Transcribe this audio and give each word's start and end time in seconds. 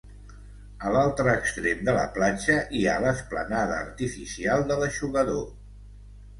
A 0.87 0.93
l'altre 0.95 1.35
extrem 1.41 1.83
de 1.89 1.95
la 1.99 2.07
platja 2.17 2.57
hi 2.79 2.83
ha 2.87 2.97
l'esplanada 3.05 3.79
artificial 3.85 4.69
de 4.73 4.81
l'Eixugador. 4.83 5.49